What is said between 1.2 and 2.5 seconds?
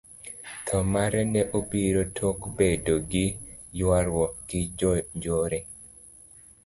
ne obiro tok